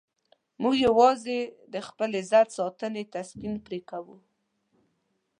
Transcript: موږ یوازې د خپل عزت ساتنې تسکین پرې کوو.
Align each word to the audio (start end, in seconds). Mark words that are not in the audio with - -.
موږ 0.61 0.75
یوازې 0.87 1.39
د 1.73 1.75
خپل 1.87 2.09
عزت 2.19 2.47
ساتنې 2.57 3.03
تسکین 3.13 3.53
پرې 3.65 3.79
کوو. 3.89 4.17